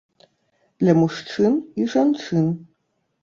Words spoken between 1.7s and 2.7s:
і жанчын.